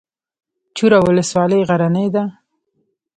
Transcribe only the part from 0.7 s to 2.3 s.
چوره ولسوالۍ غرنۍ ده؟